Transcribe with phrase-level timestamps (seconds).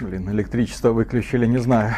[0.00, 1.94] Блин, электричество выключили, не знаю,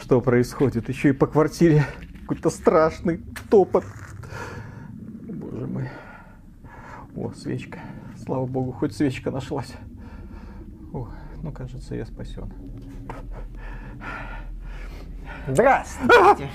[0.00, 0.88] что происходит.
[0.88, 1.84] Еще и по квартире
[2.20, 3.20] какой-то страшный
[3.50, 3.84] топот.
[5.28, 5.88] Боже мой.
[7.16, 7.80] О, свечка.
[8.24, 9.72] Слава богу, хоть свечка нашлась.
[10.92, 11.08] О,
[11.42, 12.52] ну, кажется, я спасен.
[15.48, 16.48] Здравствуйте.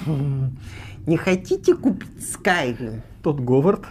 [1.06, 3.02] Не хотите купить Skyrim?
[3.24, 3.86] Тот Говард.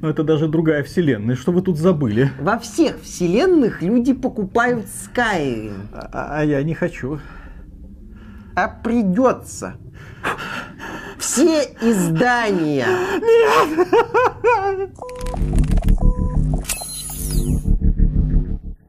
[0.00, 1.36] Но это даже другая вселенная.
[1.36, 2.30] Что вы тут забыли?
[2.40, 5.88] Во всех вселенных люди покупают Skyrim.
[5.92, 7.18] А, а я не хочу.
[8.54, 9.76] А придется.
[11.18, 12.86] Все издания.
[13.20, 13.88] Нет!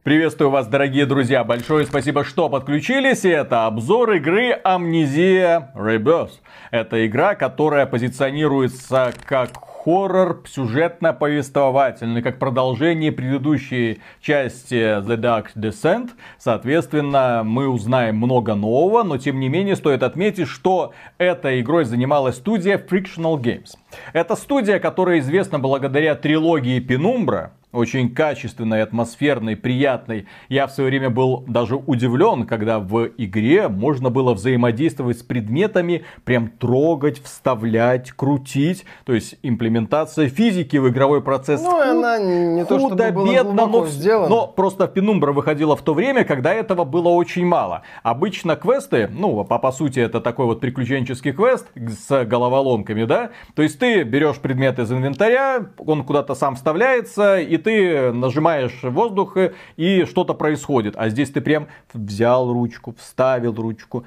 [0.03, 1.43] Приветствую вас, дорогие друзья.
[1.43, 3.23] Большое спасибо, что подключились.
[3.23, 6.31] И это обзор игры Amnesia Rebirth.
[6.71, 9.51] Это игра, которая позиционируется как
[9.83, 16.11] хоррор сюжетно-повествовательный, как продолжение предыдущей части The Dark Descent.
[16.37, 22.35] Соответственно, мы узнаем много нового, но тем не менее стоит отметить, что этой игрой занималась
[22.35, 23.71] студия Frictional Games.
[24.13, 30.27] Это студия, которая известна благодаря трилогии Penumbra, очень качественной, атмосферной, приятной.
[30.49, 36.03] Я в свое время был даже удивлен, когда в игре можно было взаимодействовать с предметами,
[36.25, 38.85] прям трогать, вставлять, крутить.
[39.05, 41.61] То есть имплементация физики в игровой процесс.
[41.61, 44.29] Ну, она не то чтобы бедно, но, сделана.
[44.29, 47.83] но просто Penumbra выходила в то время, когда этого было очень мало.
[48.03, 53.31] Обычно квесты, ну, по, по сути, это такой вот приключенческий квест с головоломками, да?
[53.55, 59.37] То есть ты берешь предмет из инвентаря, он куда-то сам вставляется, и ты нажимаешь воздух,
[59.77, 60.95] и что-то происходит.
[60.97, 64.05] А здесь ты прям взял ручку, вставил ручку,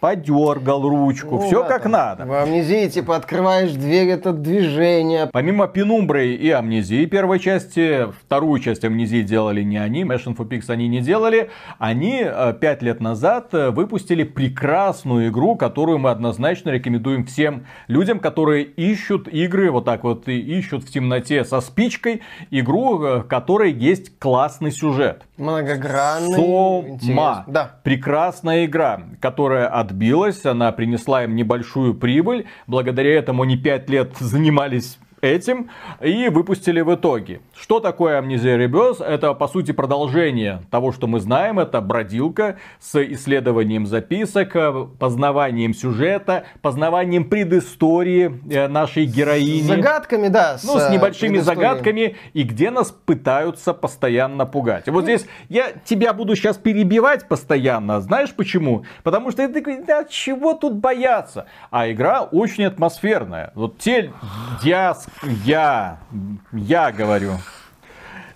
[0.00, 2.24] подергал ручку, ну, все как надо.
[2.24, 5.28] В амнезии, типа, открываешь дверь, это движение.
[5.32, 10.64] Помимо Пенумбры и амнезии первой части, вторую часть амнезии делали не они, Mission for Pigs
[10.68, 16.70] они не делали, они э, пять лет назад э, выпустили прекрасную игру, которую мы однозначно
[16.70, 22.22] рекомендуем всем людям, которые ищут игры, вот так вот и ищут в темноте со спичкой,
[22.50, 25.24] игру, э, в которой есть классный сюжет.
[25.36, 26.34] Многогранный.
[26.34, 27.44] Сома.
[27.46, 27.76] Да.
[27.82, 32.46] Прекрасная игра, которая от отбилась, она принесла им небольшую прибыль.
[32.66, 35.70] Благодаря этому они пять лет занимались этим
[36.00, 37.40] и выпустили в итоге.
[37.54, 39.04] Что такое амнезия Rebirth?
[39.04, 41.58] Это, по сути, продолжение того, что мы знаем.
[41.58, 44.56] Это бродилка с исследованием записок,
[44.98, 49.62] познаванием сюжета, познаванием предыстории э, нашей героини.
[49.62, 50.58] С загадками, да.
[50.58, 54.88] С, ну, с небольшими загадками, и где нас пытаются постоянно пугать.
[54.88, 58.00] И вот здесь я тебя буду сейчас перебивать постоянно.
[58.00, 58.84] Знаешь почему?
[59.02, 61.46] Потому что ты такой, да чего тут бояться?
[61.70, 63.52] А игра очень атмосферная.
[63.54, 64.12] Вот те
[64.62, 65.09] дьяс
[65.44, 65.98] я,
[66.52, 67.38] я говорю.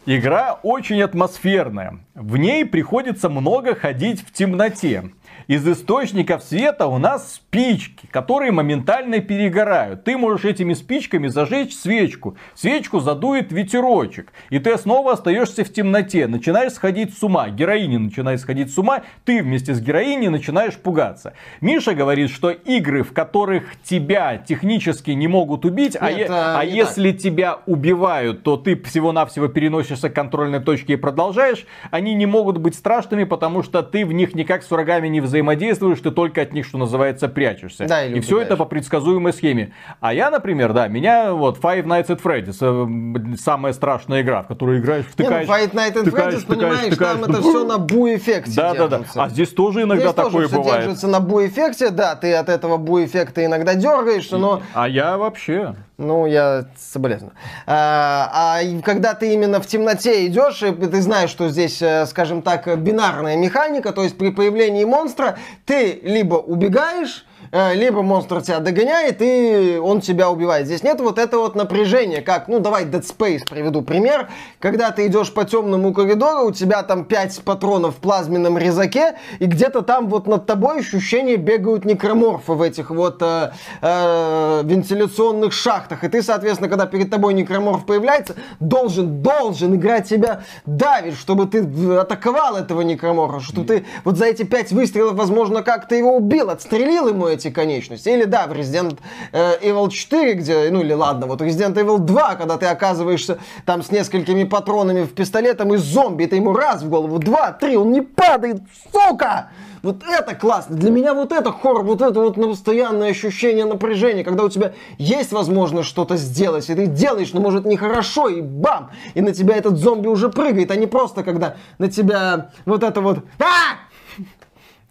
[0.07, 2.01] Игра очень атмосферная.
[2.15, 5.11] В ней приходится много ходить в темноте.
[5.47, 10.05] Из источников света у нас спички, которые моментально перегорают.
[10.05, 12.37] Ты можешь этими спичками зажечь свечку.
[12.55, 14.33] Свечку задует ветерочек.
[14.51, 16.27] И ты снова остаешься в темноте.
[16.27, 17.49] Начинаешь сходить с ума.
[17.49, 19.03] Героиня начинает сходить с ума.
[19.25, 21.35] Ты вместе с героиней начинаешь пугаться.
[21.61, 26.65] Миша говорит, что игры, в которых тебя технически не могут убить, а Нет, а, а
[26.65, 27.21] если так.
[27.21, 29.49] тебя убивают, то ты всего-навсего
[29.95, 34.13] переносишься к контрольной точке и продолжаешь, они не могут быть страшными, потому что ты в
[34.13, 37.87] них никак с врагами не взаимодействуешь ты только от них, что называется, прячешься.
[37.87, 39.73] Да, и все это по предсказуемой схеме.
[40.01, 44.49] А я, например, да, меня вот Five Nights at Freddy's, э, самая страшная игра, в
[44.49, 45.49] которую играешь, втыкаешь.
[45.49, 48.89] Не, ну, Five Nights at Freddy's, понимаешь, втыкаешь, там это все на бу-эффекте Да, да,
[48.89, 49.01] да.
[49.15, 50.83] А здесь тоже иногда здесь такое тоже бывает.
[50.83, 54.63] держится на бу-эффекте, да, ты от этого бу-эффекта иногда дергаешься, но...
[54.75, 55.75] А я вообще...
[55.97, 57.35] Ну, я соболезную.
[57.67, 62.43] А, а когда ты именно в темноте идешь, и ты знаешь, что здесь, э, скажем
[62.43, 69.17] так, бинарная механика, то есть при появлении монстра ты либо убегаешь, либо монстр тебя догоняет,
[69.21, 70.67] и он тебя убивает.
[70.67, 74.29] Здесь нет вот этого вот напряжения, как, ну, давай Dead Space приведу пример.
[74.59, 79.47] Когда ты идешь по темному коридору, у тебя там 5 патронов в плазменном резаке, и
[79.47, 86.05] где-то там вот над тобой ощущение бегают некроморфы в этих вот э, э, вентиляционных шахтах.
[86.05, 91.61] И ты, соответственно, когда перед тобой некроморф появляется, должен, должен играть тебя давить, чтобы ты
[91.99, 97.09] атаковал этого некроморфа, чтобы ты вот за эти 5 выстрелов, возможно, как-то его убил, отстрелил
[97.09, 98.09] ему эти конечности.
[98.09, 98.99] Или да, в Resident
[99.33, 103.83] э, Evil 4, где, ну или ладно, вот Resident Evil 2, когда ты оказываешься там
[103.83, 107.93] с несколькими патронами в пистолетом и зомби, ты ему раз в голову, два, три, он
[107.93, 108.59] не падает,
[108.93, 109.51] сука!
[109.85, 110.77] Вот это классно.
[110.77, 115.31] Для меня вот это хоррор, вот это вот постоянное ощущение напряжения, когда у тебя есть
[115.31, 118.93] возможность что-то сделать, и ты делаешь, но может нехорошо, и бам!
[119.13, 123.03] И на тебя этот зомби уже прыгает, а не просто когда на тебя вот это
[123.03, 123.19] вот...
[123.39, 123.77] А!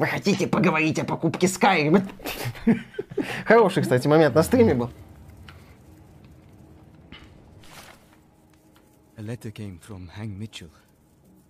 [0.04, 2.04] Вы хотите поговорить о покупке Skyrim?
[3.46, 4.92] Хороший, кстати, момент на стриме был.
[9.16, 10.70] A letter came from Hank Mitchell.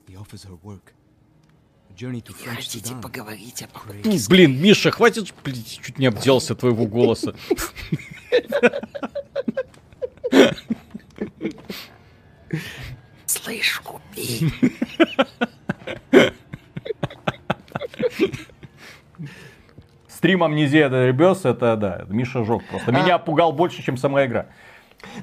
[0.07, 0.93] He offers her work.
[1.89, 4.29] A journey to French Хотите поговорить о покупке?
[4.29, 7.33] Блин, Миша, хватит, блин, чуть не обделся твоего голоса.
[13.25, 14.47] Слышь, купи.
[20.33, 22.91] Стрим Амнезия Ребес, это да, Миша жег просто.
[22.91, 24.47] Меня пугал больше, чем сама игра.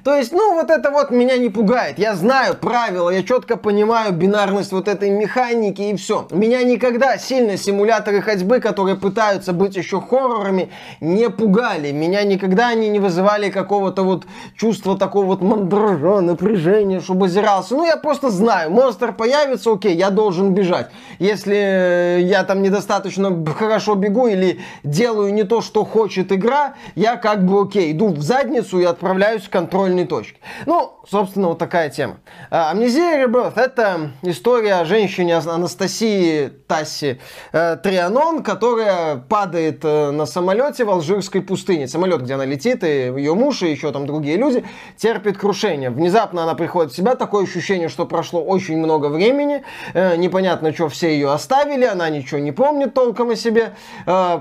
[0.04, 1.98] То есть, ну, вот это вот меня не пугает.
[1.98, 6.26] Я знаю правила, я четко понимаю бинарность вот этой механики и все.
[6.30, 10.70] Меня никогда сильно симуляторы ходьбы, которые пытаются быть еще хоррорами,
[11.00, 11.92] не пугали.
[11.92, 14.24] Меня никогда они не вызывали какого-то вот
[14.56, 17.74] чувства такого вот мандража, напряжения, чтобы озирался.
[17.74, 20.90] Ну, я просто знаю, монстр появится, окей, я должен бежать.
[21.18, 27.44] Если я там недостаточно хорошо бегу или делаю не то, что хочет игра, я как
[27.44, 30.38] бы окей, иду в задницу и отправляюсь в контроль контрольной точки.
[30.66, 32.18] Ну, собственно, вот такая тема.
[32.50, 37.20] А, Амнезия Rebirth– это история о женщине Анастасии Тасси
[37.52, 41.88] э, Трианон, которая падает э, на самолете в Алжирской пустыне.
[41.88, 44.64] Самолет, где она летит, и ее муж, и еще там другие люди
[44.96, 45.90] терпит крушение.
[45.90, 49.62] Внезапно она приходит в себя, такое ощущение, что прошло очень много времени,
[49.94, 53.72] э, непонятно, что все ее оставили, она ничего не помнит толком о себе,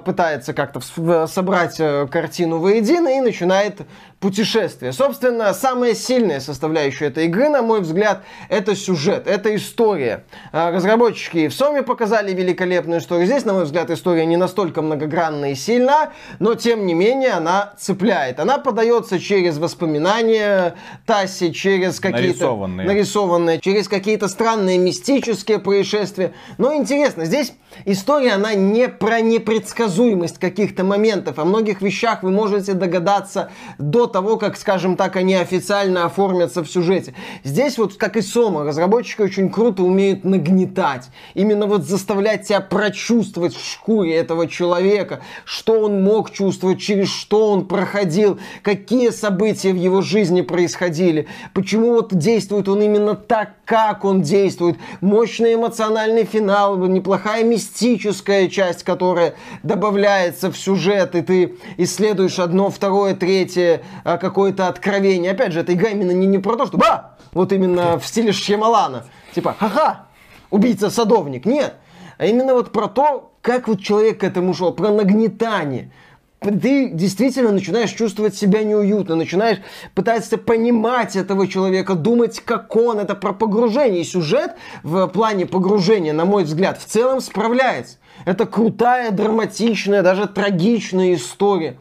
[0.05, 0.79] пытается как-то
[1.27, 1.77] собрать
[2.11, 3.81] картину воедино и начинает
[4.19, 4.92] путешествие.
[4.92, 10.25] Собственно, самая сильная составляющая этой игры, на мой взгляд, это сюжет, это история.
[10.51, 13.25] А, разработчики в Соме показали великолепную историю.
[13.25, 17.74] Здесь, на мой взгляд, история не настолько многогранная и сильна, но тем не менее она
[17.77, 18.39] цепляет.
[18.39, 20.75] Она подается через воспоминания
[21.06, 22.27] Таси, через какие-то...
[22.27, 22.88] Нарисованные.
[22.88, 23.60] Нарисованные.
[23.62, 26.33] Через какие-то странные мистические происшествия.
[26.57, 27.54] Но интересно, здесь
[27.86, 31.39] история, она не про непредсказуемость каких-то моментов.
[31.39, 36.69] О многих вещах вы можете догадаться до того, как, скажем так, они официально оформятся в
[36.69, 37.13] сюжете.
[37.44, 41.09] Здесь вот, как и Сома, разработчики очень круто умеют нагнетать.
[41.33, 47.51] Именно вот заставлять тебя прочувствовать в шкуре этого человека, что он мог чувствовать, через что
[47.51, 54.03] он проходил, какие события в его жизни происходили, почему вот действует он именно так, как
[54.03, 54.77] он действует.
[55.01, 63.15] Мощный эмоциональный финал, неплохая мистическая часть, которая добавляется в сюжет, и ты исследуешь одно, второе,
[63.15, 65.31] третье, какое-то откровение.
[65.31, 67.17] Опять же, игра именно не, не про то, что ба!
[67.31, 69.05] Вот именно в стиле Шьямалана.
[69.33, 70.07] Типа, ха-ха,
[70.49, 71.45] убийца-садовник.
[71.45, 71.75] Нет.
[72.17, 75.91] А именно вот про то, как вот человек к этому шел, про нагнетание
[76.39, 79.59] ты действительно начинаешь чувствовать себя неуютно, начинаешь
[79.93, 84.01] пытаться понимать этого человека, думать, как он, это про погружение.
[84.01, 87.97] И сюжет в плане погружения, на мой взгляд, в целом справляется.
[88.25, 91.77] Это крутая, драматичная, даже трагичная история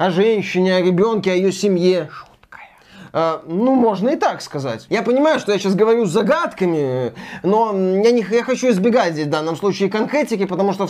[0.00, 2.08] о женщине, о ребенке, о ее семье.
[3.12, 4.86] А, ну, можно и так сказать.
[4.88, 7.12] Я понимаю, что я сейчас говорю с загадками,
[7.42, 10.88] но я, не, я хочу избегать здесь в данном случае конкретики, потому что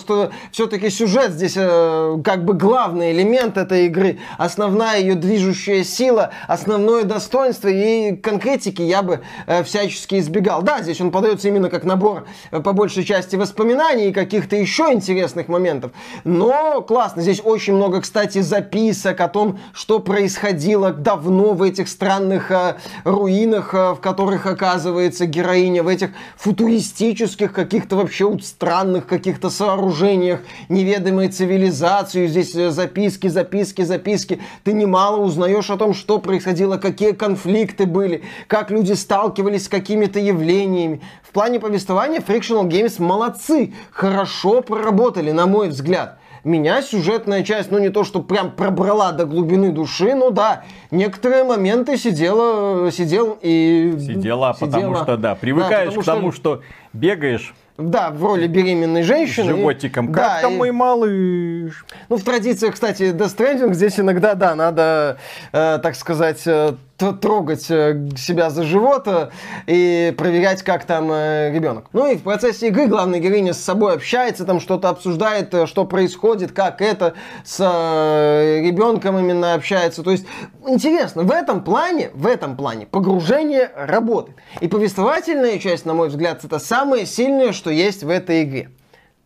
[0.52, 7.05] все-таки сюжет здесь э, как бы главный элемент этой игры, основная ее движущая сила, основное
[7.05, 10.62] достоинство, и конкретики я бы э, всячески избегал.
[10.62, 14.92] Да, здесь он подается именно как набор э, по большей части воспоминаний и каких-то еще
[14.92, 15.92] интересных моментов,
[16.25, 17.23] но классно.
[17.23, 22.76] Здесь очень много, кстати, записок о том, что происходило давно в этих странах странных э,
[23.05, 30.40] руинах, э, в которых оказывается героиня, в этих футуристических каких-то вообще вот странных каких-то сооружениях,
[30.69, 32.26] неведомой цивилизации.
[32.26, 34.40] Здесь э, записки, записки, записки.
[34.64, 40.19] Ты немало узнаешь о том, что происходило, какие конфликты были, как люди сталкивались с какими-то
[40.19, 41.00] явлениями.
[41.23, 47.78] В плане повествования Frictional Games молодцы, хорошо проработали, на мой взгляд меня сюжетная часть, ну
[47.78, 53.94] не то, что прям пробрала до глубины души, но да, некоторые моменты сидела, сидел и...
[53.99, 54.70] Сидела, сидела.
[54.70, 56.56] потому что, да, привыкаешь да, к тому, что...
[56.56, 59.52] что бегаешь да, в роли беременной женщины.
[59.52, 60.12] С животиком.
[60.12, 60.56] Как да, там и...
[60.56, 61.85] мой малыш?
[62.09, 65.18] Ну, в традициях, кстати, Death Stranding здесь иногда, да, надо,
[65.52, 66.75] э, так сказать, э,
[67.21, 69.30] трогать э, себя за живот э,
[69.66, 71.87] и проверять, как там э, ребенок.
[71.92, 76.52] Ну и в процессе игры главная героиня с собой общается, там что-то обсуждает, что происходит,
[76.52, 77.14] как это
[77.45, 80.02] с ребенком именно общается.
[80.02, 80.26] То есть
[80.66, 84.37] интересно, в этом плане, в этом плане погружение работает.
[84.61, 88.71] И повествовательная часть, на мой взгляд, это самое сильное, что есть в этой игре.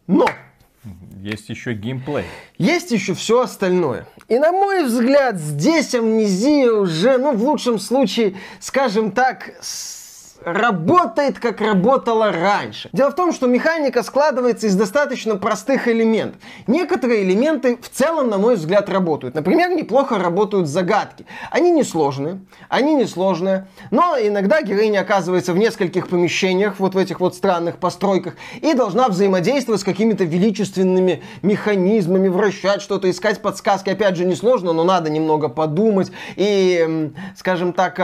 [0.07, 0.27] Но
[1.23, 2.25] есть еще геймплей.
[2.59, 4.07] Есть еще все остальное.
[4.29, 9.55] И на мой взгляд, здесь амнезия уже, ну, в лучшем случае, скажем так,
[10.45, 12.89] работает, как работала раньше.
[12.93, 16.41] Дело в том, что механика складывается из достаточно простых элементов.
[16.67, 19.35] Некоторые элементы в целом, на мой взгляд, работают.
[19.35, 21.27] Например, неплохо работают загадки.
[21.51, 27.35] Они несложные, они несложные, но иногда героиня оказывается в нескольких помещениях, вот в этих вот
[27.35, 33.91] странных постройках, и должна взаимодействовать с какими-то величественными механизмами, вращать что-то, искать подсказки.
[33.91, 38.01] Опять же, несложно, но надо немного подумать и, скажем так,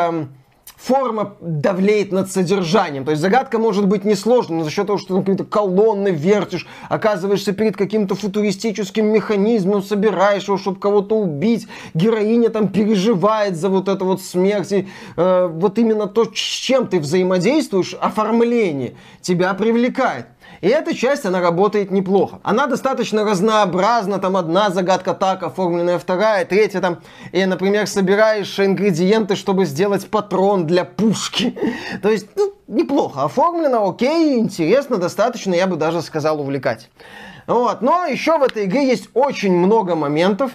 [0.83, 3.05] форма давлеет над содержанием.
[3.05, 6.67] То есть загадка может быть несложной, но за счет того, что ты какие-то колонны вертишь,
[6.89, 13.89] оказываешься перед каким-то футуристическим механизмом, собираешь его, чтобы кого-то убить, героиня там переживает за вот
[13.89, 14.73] это вот смерть.
[14.73, 20.27] И, э, вот именно то, с чем ты взаимодействуешь, оформление тебя привлекает.
[20.61, 22.39] И эта часть, она работает неплохо.
[22.43, 26.99] Она достаточно разнообразна, там одна загадка так оформленная, вторая, третья там.
[27.33, 31.59] И, например, собираешь ингредиенты, чтобы сделать патрон для пушки.
[32.03, 36.91] То есть, ну, неплохо оформлено, окей, интересно, достаточно, я бы даже сказал, увлекать.
[37.47, 37.81] Вот.
[37.81, 40.53] Но еще в этой игре есть очень много моментов,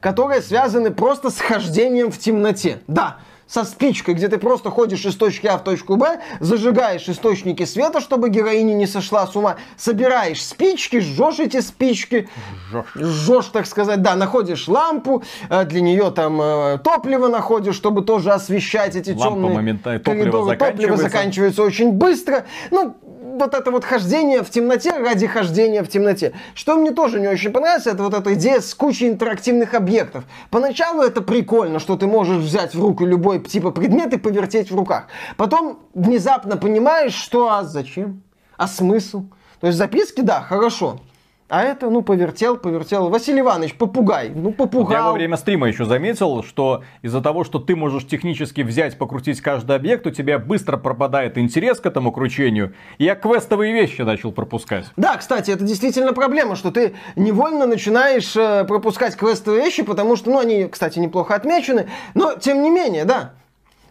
[0.00, 2.80] которые связаны просто с хождением в темноте.
[2.88, 7.64] Да, со спичкой, где ты просто ходишь из точки А в точку Б, зажигаешь источники
[7.64, 12.28] света, чтобы героиня не сошла с ума, собираешь спички, жжешь эти спички,
[12.70, 18.02] жжешь, жжешь так сказать, да, находишь лампу, э, для нее там э, топливо находишь, чтобы
[18.02, 20.56] тоже освещать эти Лампа темные моментально, топливо коридоры.
[20.56, 22.44] Топливо заканчивается очень быстро.
[22.70, 22.96] Ну,
[23.38, 26.32] вот это вот хождение в темноте ради хождения в темноте.
[26.54, 30.24] Что мне тоже не очень понравилось, это вот эта идея с кучей интерактивных объектов.
[30.50, 34.76] Поначалу это прикольно, что ты можешь взять в руку любой типа предмет и повертеть в
[34.76, 35.06] руках.
[35.36, 38.22] Потом внезапно понимаешь, что а зачем?
[38.56, 39.24] А смысл?
[39.60, 41.00] То есть записки, да, хорошо.
[41.48, 43.10] А это, ну, повертел, повертел.
[43.10, 44.30] Василий Иванович, попугай.
[44.34, 44.86] Ну, попугал.
[44.86, 48.96] Вот я во время стрима еще заметил, что из-за того, что ты можешь технически взять,
[48.96, 52.74] покрутить каждый объект, у тебя быстро пропадает интерес к этому кручению.
[52.96, 54.86] И я квестовые вещи начал пропускать.
[54.96, 60.30] Да, кстати, это действительно проблема, что ты невольно начинаешь э, пропускать квестовые вещи, потому что,
[60.30, 61.90] ну, они, кстати, неплохо отмечены.
[62.14, 63.34] Но, тем не менее, да,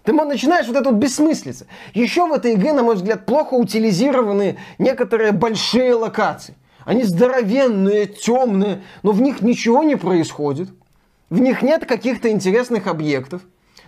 [0.04, 1.66] ты начинаешь вот эту вот бессмыслицу.
[1.94, 6.56] Еще в этой игре, на мой взгляд, плохо утилизированы некоторые большие локации.
[6.86, 10.70] Они здоровенные, темные, но в них ничего не происходит.
[11.30, 13.42] В них нет каких-то интересных объектов.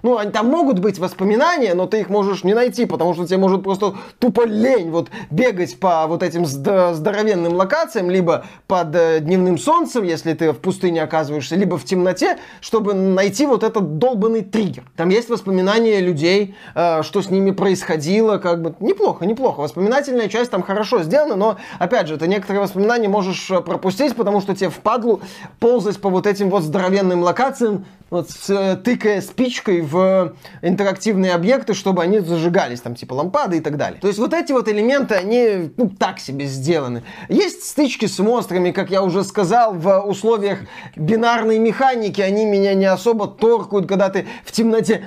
[0.05, 3.39] Ну, они, там могут быть воспоминания, но ты их можешь не найти, потому что тебе
[3.39, 9.57] может просто тупо лень вот бегать по вот этим здоровенным локациям, либо под э, дневным
[9.57, 14.83] солнцем, если ты в пустыне оказываешься, либо в темноте, чтобы найти вот этот долбанный триггер.
[14.95, 19.61] Там есть воспоминания людей, э, что с ними происходило, как бы неплохо, неплохо.
[19.61, 24.39] Воспоминательная часть там хорошо сделана, но, опять же, ты некоторые воспоминания можешь э, пропустить, потому
[24.39, 25.21] что тебе впадлу
[25.59, 32.03] ползать по вот этим вот здоровенным локациям, вот с, тыкая спичкой в интерактивные объекты, чтобы
[32.03, 33.99] они зажигались, там типа лампады и так далее.
[33.99, 37.03] То есть вот эти вот элементы, они ну, так себе сделаны.
[37.29, 40.59] Есть стычки с монстрами, как я уже сказал, в условиях
[40.95, 45.03] бинарной механики, они меня не особо торкают, когда ты в темноте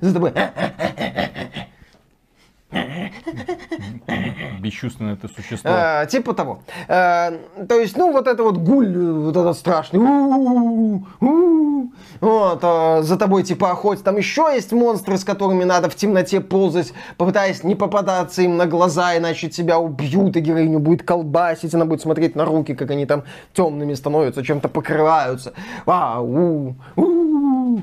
[0.00, 0.32] за тобой
[4.60, 5.70] Бесчувственное это существо.
[5.72, 6.62] А, типа того.
[6.88, 7.32] А,
[7.68, 10.00] то есть, ну, вот это вот гуль, вот этот страшный.
[12.20, 14.04] Вот, а, за тобой типа охотятся.
[14.04, 18.66] Там еще есть монстры, с которыми надо в темноте ползать, попытаясь не попадаться им на
[18.66, 23.06] глаза, иначе тебя убьют, и героиню будет колбасить, она будет смотреть на руки, как они
[23.06, 25.52] там темными становятся, чем-то покрываются.
[25.86, 27.80] А, у, у,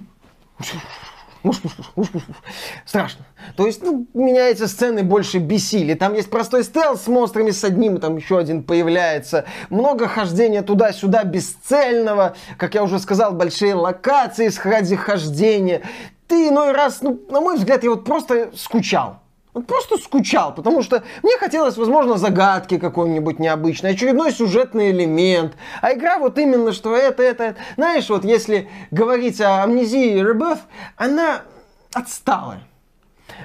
[2.85, 3.25] Страшно.
[3.55, 5.93] То есть, ну, меня эти сцены больше бесили.
[5.93, 9.45] Там есть простой стелс с монстрами с одним, там еще один появляется.
[9.69, 12.35] Много хождения туда-сюда бесцельного.
[12.57, 15.81] Как я уже сказал, большие локации с ради хождения.
[16.27, 19.19] Ты иной раз, ну, на мой взгляд, я вот просто скучал.
[19.67, 25.53] Просто скучал, потому что мне хотелось, возможно, загадки какой-нибудь необычной, очередной сюжетный элемент.
[25.81, 27.59] А игра вот именно, что это, это, это.
[27.75, 30.59] Знаешь, вот если говорить о амнезии Rebirth,
[30.95, 31.41] она
[31.93, 32.68] отсталая.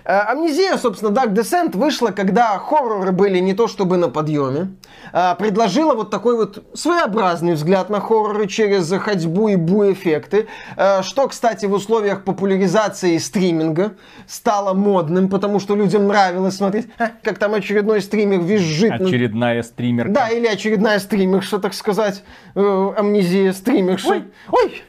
[0.04, 4.74] Э, амнезия, собственно, Dark Descent вышла, когда хорроры были не то чтобы на подъеме.
[5.12, 10.48] Э, предложила вот такой вот своеобразный взгляд на хорроры через ходьбу и бу-эффекты.
[10.76, 13.92] Э, что, кстати, в условиях популяризации стриминга
[14.26, 16.88] стало модным, потому что людям нравилось смотреть,
[17.22, 18.92] как там очередной стример визжит.
[18.92, 20.12] Очередная стримерка.
[20.12, 22.22] Да, или очередная стримерша, так сказать.
[22.54, 24.08] Амнезия стримерша.
[24.08, 24.24] Ой!
[24.50, 24.82] Ой!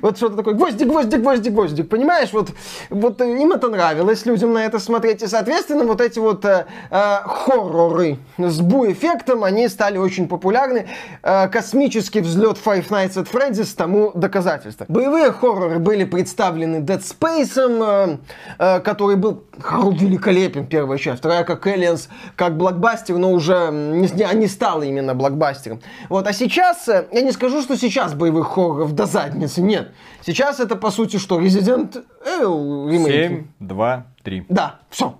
[0.00, 0.54] Вот что-то такое.
[0.54, 2.32] Гвоздик, гвоздик, гвоздик, гвоздик гвоздик, понимаешь?
[2.32, 2.50] Вот,
[2.90, 5.22] вот им это нравилось, людям на это смотреть.
[5.22, 10.86] И, соответственно, вот эти вот э, э, хорроры с бу-эффектом, они стали очень популярны.
[11.22, 14.86] Э, космический взлет Five Nights at Freddy's тому доказательство.
[14.88, 18.16] Боевые хорроры были представлены Dead Space, э,
[18.58, 21.18] э, который был великолепен, первая часть.
[21.18, 25.80] Вторая как Aliens, как блокбастер, но уже не, не стала именно блокбастером.
[26.08, 29.92] Вот, а сейчас, э, я не скажу, что сейчас боевых хорроров до задницы, нет.
[30.26, 33.28] Сейчас это, по сути, что, Evil ремейки.
[33.28, 34.46] 7, 2, 3.
[34.48, 35.14] Да, все.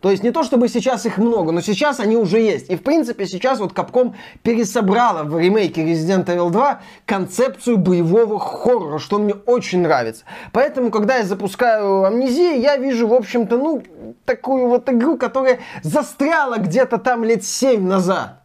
[0.00, 2.70] То есть не то, чтобы сейчас их много, но сейчас они уже есть.
[2.70, 8.98] И в принципе сейчас вот Capcom пересобрала в ремейке Resident Evil 2 концепцию боевого хоррора,
[8.98, 10.24] что мне очень нравится.
[10.52, 13.82] Поэтому, когда я запускаю Амнезию, я вижу, в общем-то, ну,
[14.24, 18.39] такую вот игру, которая застряла где-то там лет 7 назад.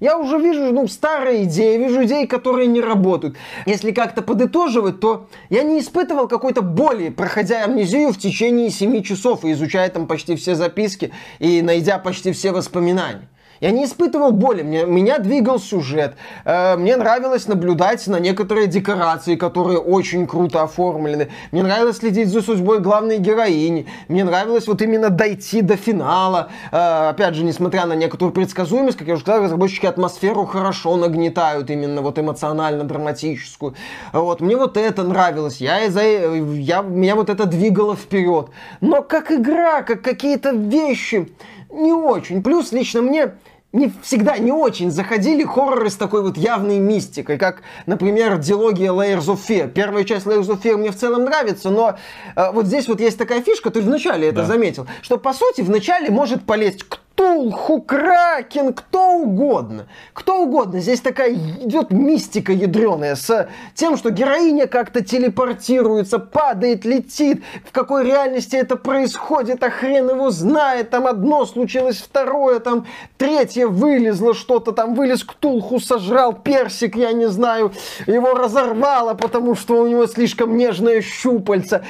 [0.00, 3.36] Я уже вижу, ну, старые идеи, вижу идеи, которые не работают.
[3.66, 9.44] Если как-то подытоживать, то я не испытывал какой-то боли, проходя амнезию в течение 7 часов
[9.44, 13.28] и изучая там почти все записки и найдя почти все воспоминания.
[13.60, 16.14] Я не испытывал боли, мне, меня двигал сюжет.
[16.46, 21.28] Э, мне нравилось наблюдать на некоторые декорации, которые очень круто оформлены.
[21.52, 23.86] Мне нравилось следить за судьбой главной героини.
[24.08, 26.48] Мне нравилось вот именно дойти до финала.
[26.72, 31.68] Э, опять же, несмотря на некоторую предсказуемость, как я уже сказал, разработчики атмосферу хорошо нагнетают,
[31.68, 33.74] именно вот эмоционально-драматическую.
[34.14, 35.60] Вот, мне вот это нравилось.
[35.60, 38.48] Я, из-за, я, меня вот это двигало вперед.
[38.80, 41.28] Но как игра, как какие-то вещи,
[41.70, 42.42] не очень.
[42.42, 43.32] Плюс лично мне
[43.72, 49.26] не всегда не очень заходили хорроры с такой вот явной мистикой, как, например, дилогия Layers
[49.26, 49.70] of Fear.
[49.70, 51.96] Первая часть Layers of Fear мне в целом нравится, но
[52.34, 54.44] э, вот здесь вот есть такая фишка, ты вначале это да.
[54.44, 59.88] заметил, что по сути вначале может полезть кто Ктулху, Кракен, кто угодно.
[60.14, 60.80] Кто угодно.
[60.80, 67.42] Здесь такая идет мистика ядреная с тем, что героиня как-то телепортируется, падает, летит.
[67.66, 70.88] В какой реальности это происходит, а хрен его знает.
[70.88, 72.86] Там одно случилось, второе, там
[73.18, 77.72] третье вылезло что-то, там вылез Ктулху, сожрал персик, я не знаю,
[78.06, 81.84] его разорвало, потому что у него слишком нежное щупальце.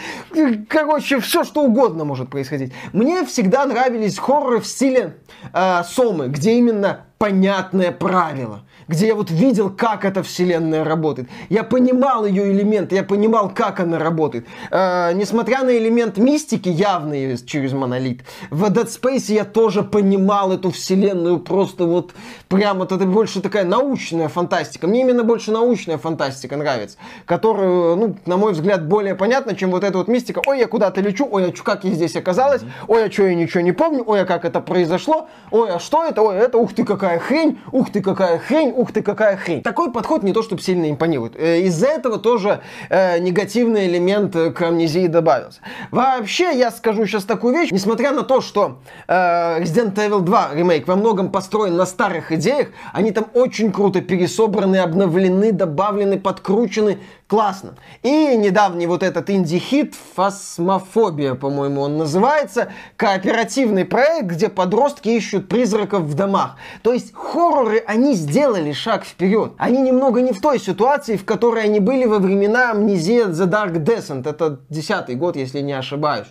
[0.68, 2.72] Короче, все что угодно может происходить.
[2.92, 5.14] Мне всегда нравились хорроры в стиле
[5.52, 11.28] э, Сомы, где именно понятное правило где я вот видел, как эта вселенная работает.
[11.48, 14.46] Я понимал ее элемент, я понимал, как она работает.
[14.72, 20.72] Э, несмотря на элемент мистики, явный через монолит, в Dead Space я тоже понимал эту
[20.72, 22.14] вселенную просто вот
[22.48, 24.88] прямо, вот это больше такая научная фантастика.
[24.88, 29.84] Мне именно больше научная фантастика нравится, которая, ну, на мой взгляд, более понятна, чем вот
[29.84, 30.42] эта вот мистика.
[30.44, 33.60] Ой, я куда-то лечу, ой, а как я здесь оказалась, ой, а что я ничего
[33.60, 36.84] не помню, ой, а как это произошло, ой, а что это, ой, это, ух ты,
[36.84, 39.62] какая хрень, ух ты, какая хрень, ух ты, какая хрень.
[39.62, 41.34] Такой подход не то, чтобы сильно импонирует.
[41.36, 45.60] Э, из-за этого тоже э, негативный элемент к амнезии добавился.
[45.90, 50.88] Вообще, я скажу сейчас такую вещь, несмотря на то, что э, Resident Evil 2 ремейк
[50.88, 56.98] во многом построен на старых идеях, они там очень круто пересобраны, обновлены, добавлены, подкручены,
[57.30, 57.76] классно.
[58.02, 66.02] И недавний вот этот инди-хит «Фасмофобия», по-моему, он называется, кооперативный проект, где подростки ищут призраков
[66.02, 66.56] в домах.
[66.82, 69.52] То есть хорроры, они сделали шаг вперед.
[69.58, 73.74] Они немного не в той ситуации, в которой они были во времена амнезия The Dark
[73.74, 74.28] Descent.
[74.28, 76.26] Это десятый год, если не ошибаюсь.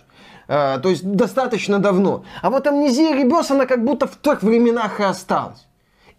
[0.48, 2.24] Uh, то есть достаточно давно.
[2.42, 5.69] А вот амнезия Ребес, она как будто в тех временах и осталась.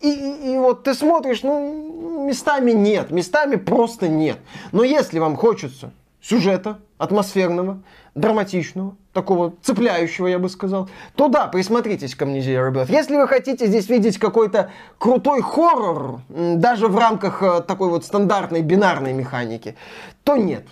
[0.01, 4.39] И, и, вот ты смотришь, ну, местами нет, местами просто нет.
[4.71, 7.81] Но если вам хочется сюжета атмосферного,
[8.15, 12.91] драматичного, такого цепляющего, я бы сказал, то да, присмотритесь к Amnesia Rebirth.
[12.91, 18.61] Если вы хотите здесь видеть какой-то крутой хоррор, даже в рамках э, такой вот стандартной
[18.61, 19.75] бинарной механики,
[20.23, 20.65] то нет.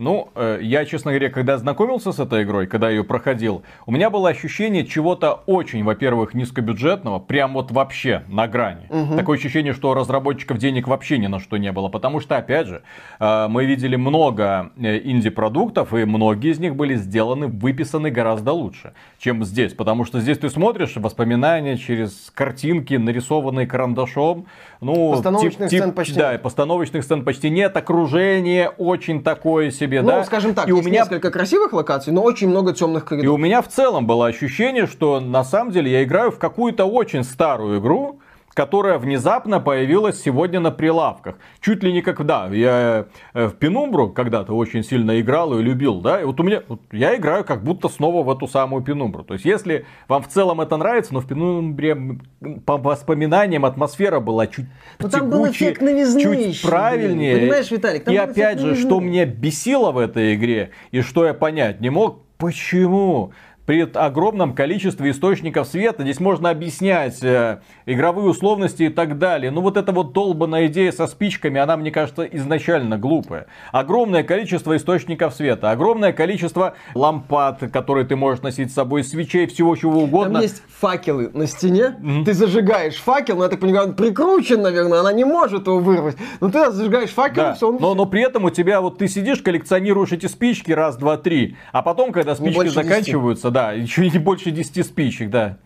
[0.00, 4.08] Ну, э, я, честно говоря, когда знакомился с этой игрой, когда ее проходил, у меня
[4.08, 8.86] было ощущение чего-то очень, во-первых, низкобюджетного, прям вот вообще на грани.
[8.88, 9.16] Угу.
[9.16, 12.66] Такое ощущение, что у разработчиков денег вообще ни на что не было, потому что, опять
[12.66, 12.80] же,
[13.18, 18.94] э, мы видели много э, инди-продуктов, и многие из них были сделаны, выписаны гораздо лучше,
[19.18, 24.46] чем здесь, потому что здесь ты смотришь воспоминания через картинки, нарисованные карандашом,
[24.80, 30.02] ну, постановочных тип, сцен почти да, постановочных сцен почти нет, окружение очень такое себе себе,
[30.02, 30.24] ну, да.
[30.24, 33.24] скажем так, и есть у меня несколько красивых локаций, но очень много темных коридоров.
[33.24, 36.84] И у меня в целом было ощущение, что на самом деле я играю в какую-то
[36.84, 38.20] очень старую игру,
[38.54, 41.36] которая внезапно появилась сегодня на прилавках.
[41.60, 46.00] Чуть ли не как, да, я э, в Пенумбру когда-то очень сильно играл и любил,
[46.00, 49.22] да, и вот у меня, вот я играю как будто снова в эту самую Пенумбру.
[49.22, 52.18] То есть, если вам в целом это нравится, но в Пенумбре
[52.66, 54.66] по воспоминаниям атмосфера была чуть
[54.98, 57.36] но ну, там был эффект новизны чуть еще, правильнее.
[57.38, 58.08] Понимаешь, Виталик?
[58.08, 62.22] и опять же, что меня бесило в этой игре, и что я понять не мог,
[62.36, 63.32] почему
[63.70, 66.02] при огромном количестве источников света.
[66.02, 69.52] Здесь можно объяснять э, игровые условности и так далее.
[69.52, 73.46] Но вот эта вот долбанная идея со спичками, она, мне кажется, изначально глупая.
[73.70, 79.76] Огромное количество источников света, огромное количество лампад, которые ты можешь носить с собой, свечей, всего
[79.76, 80.32] чего угодно.
[80.32, 82.24] Там есть факелы на стене, mm-hmm.
[82.24, 86.16] ты зажигаешь факел, но я так понимаю, он прикручен, наверное, она не может его вырвать.
[86.40, 87.54] Но ты зажигаешь факел, да.
[87.54, 87.76] все, он...
[87.80, 91.56] но, но при этом у тебя вот ты сидишь, коллекционируешь эти спички раз, два, три,
[91.70, 93.52] а потом, когда спички заканчиваются, 10.
[93.52, 95.58] да, да, еще не больше 10 спичек, да.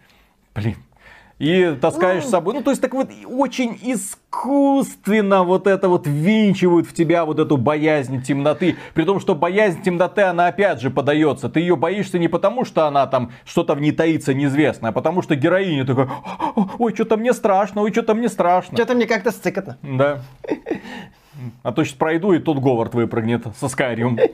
[0.55, 0.77] Блин.
[1.41, 2.55] И таскаешь с собой.
[2.55, 7.57] Ну, то есть, так вот, очень искусственно вот это вот винчивают в тебя вот эту
[7.57, 8.77] боязнь темноты.
[8.95, 11.49] При том, что боязнь темноты, она опять же подается.
[11.49, 15.23] Ты ее боишься не потому, что она там что-то в ней таится неизвестное, а потому
[15.23, 16.09] что героиня такая,
[16.79, 18.77] ой, что-то мне страшно, ой, что-то мне страшно.
[18.77, 19.77] Что-то мне как-то стыкотно.
[19.83, 20.21] Да.
[21.63, 24.19] А то сейчас пройду, и тот Говард выпрыгнет со Skyrim.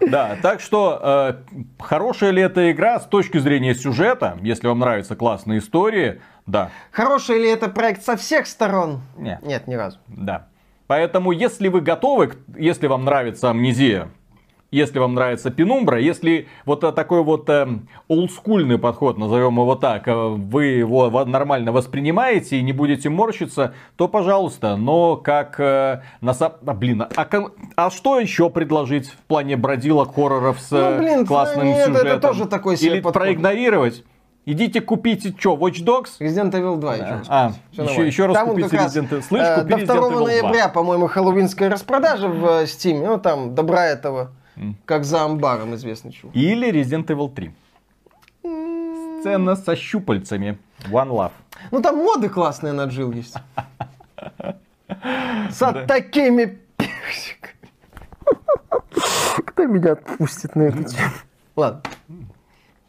[0.00, 1.34] Да, так что э,
[1.80, 6.70] хорошая ли эта игра с точки зрения сюжета, если вам нравятся классные истории, да.
[6.92, 9.00] Хороший ли это проект со всех сторон?
[9.16, 9.42] Нет.
[9.42, 9.98] Нет, ни разу.
[10.06, 10.46] Да.
[10.86, 14.08] Поэтому, если вы готовы, если вам нравится амнезия,
[14.76, 17.66] если вам нравится Пенумбра, если вот такой вот э,
[18.08, 24.06] олдскульный подход, назовем его так, э, вы его нормально воспринимаете и не будете морщиться, то
[24.06, 24.76] пожалуйста.
[24.76, 26.32] Но как э, на.
[26.38, 27.28] А, блин, а,
[27.76, 32.06] а что еще предложить в плане бродилок, хорроров с ну, блин, классным нет, сюжетом?
[32.06, 33.22] Это тоже такой себе Или подход.
[33.22, 34.04] проигнорировать?
[34.48, 36.20] Идите купите что, Watch Dogs?
[36.20, 37.22] Resident Evil 2 да.
[37.28, 39.22] А, еще, еще раз там купите Resident Evil.
[39.22, 43.04] Слышь, э, До 2 ноября, по-моему, хэллоуинская распродажа в Steam.
[43.04, 44.30] Ну, там, добра этого.
[44.84, 46.34] Как за амбаром известный чувак.
[46.36, 47.50] Или Resident Evil 3.
[49.20, 50.58] Сцена со щупальцами.
[50.90, 51.32] One Love.
[51.70, 53.36] Ну там моды классные на Джил есть.
[55.50, 57.70] С такими персиками.
[59.46, 61.10] Кто меня отпустит на эту тему?
[61.56, 61.82] Ладно.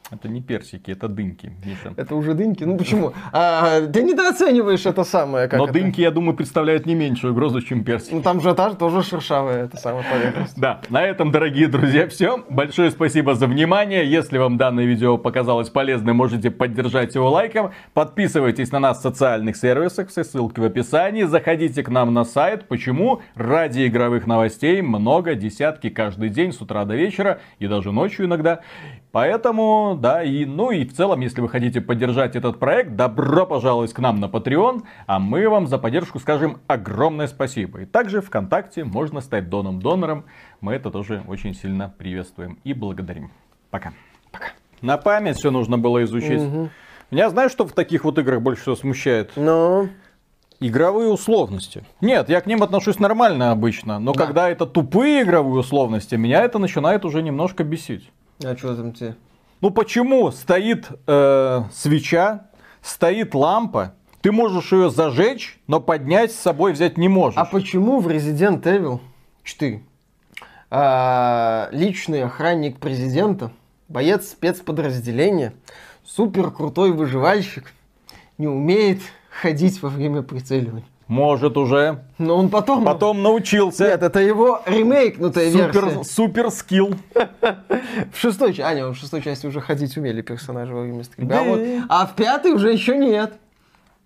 [0.09, 1.51] Это не персики, это дынки.
[1.65, 1.93] Миша.
[1.97, 2.63] Это уже дынки?
[2.63, 3.11] Ну почему?
[3.33, 5.49] А, ты недооцениваешь это самое.
[5.49, 5.73] Как Но это?
[5.73, 8.13] дынки, я думаю, представляют не меньшую угрозу, чем персики.
[8.13, 10.57] Ну там же та, тоже шершавая это самая поверхность.
[10.57, 12.41] Да, на этом, дорогие друзья, все.
[12.49, 14.09] Большое спасибо за внимание.
[14.09, 17.71] Если вам данное видео показалось полезным, можете поддержать его лайком.
[17.93, 21.23] Подписывайтесь на нас в социальных сервисах, все ссылки в описании.
[21.23, 22.69] Заходите к нам на сайт.
[22.69, 23.21] Почему?
[23.35, 28.61] Ради игровых новостей много, десятки каждый день с утра до вечера и даже ночью иногда.
[29.11, 33.93] Поэтому, да, и, ну и в целом, если вы хотите поддержать этот проект, добро пожаловать
[33.93, 37.81] к нам на Patreon, а мы вам за поддержку скажем огромное спасибо.
[37.81, 40.25] И также ВКонтакте можно стать доном-донором,
[40.61, 43.31] мы это тоже очень сильно приветствуем и благодарим.
[43.69, 43.93] Пока.
[44.31, 44.47] Пока.
[44.81, 46.41] На память все нужно было изучить.
[46.41, 46.69] Угу.
[47.11, 49.31] Меня знаешь, что в таких вот играх больше всего смущает?
[49.35, 49.89] Ну?
[50.59, 51.83] Игровые условности.
[52.01, 54.25] Нет, я к ним отношусь нормально обычно, но да.
[54.25, 58.11] когда это тупые игровые условности, меня это начинает уже немножко бесить.
[58.43, 59.15] А что там тебе?
[59.59, 62.47] Ну почему стоит э, свеча,
[62.81, 67.37] стоит лампа, ты можешь ее зажечь, но поднять с собой взять не можешь.
[67.37, 68.99] А почему в Resident Evil
[69.43, 69.81] 4
[70.69, 73.51] а, личный охранник президента,
[73.87, 75.53] боец спецподразделения,
[76.03, 77.73] супер крутой выживальщик
[78.37, 80.85] не умеет ходить во время прицеливания?
[81.07, 82.03] Может уже.
[82.17, 82.83] Но он потом...
[82.83, 83.85] Потом научился.
[83.85, 86.03] Нет, это его ремейкнутая супер, версия.
[86.03, 86.95] Супер скилл.
[88.13, 88.61] В шестой части...
[88.61, 91.83] А, нет, в шестой части уже ходить умели персонажи во время стрельбы.
[91.87, 93.33] А, а в пятой уже еще нет.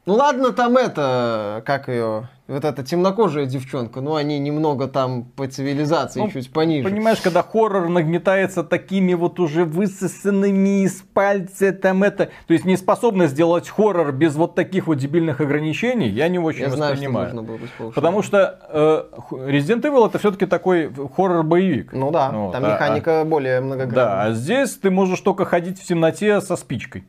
[0.06, 5.48] Ну ладно, там это, как ее, вот эта темнокожая девчонка, ну они немного там по
[5.48, 6.88] цивилизации ну, чуть пониже.
[6.88, 12.76] Понимаешь, когда хоррор нагнетается такими вот уже высосанными из пальца там это, то есть не
[12.76, 17.32] способна сделать хоррор без вот таких вот дебильных ограничений, я не очень я воспринимаю.
[17.32, 21.94] Знаю, что было быть Потому что э, Resident Evil это все-таки такой хоррор-боевик.
[21.94, 23.96] Ну да, вот, там а, механика а, более многогранная.
[23.96, 27.06] Да, а здесь ты можешь только ходить в темноте со спичкой.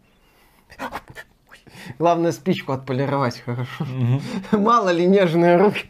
[1.99, 3.87] Главное спичку отполировать хорошо.
[4.53, 5.87] Мало ли нежные руки.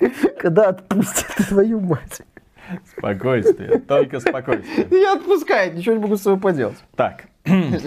[0.40, 2.22] Когда отпустят твою мать.
[2.96, 4.86] Спокойствие, только спокойствие.
[4.90, 6.78] Не отпускает, ничего не могу с собой поделать.
[6.96, 7.24] Так.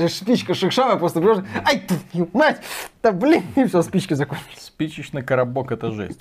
[0.10, 2.62] Спичка шершавая, просто берешь, ай, твою мать,
[3.02, 4.60] да блин, и все, спички закончились.
[4.60, 6.19] Спичечный коробок это жесть.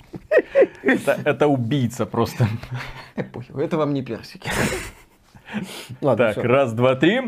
[0.83, 2.47] Это, это убийца просто.
[3.15, 4.49] Это вам не персики.
[6.01, 6.47] Ладно, так, все.
[6.47, 7.21] раз, два, три.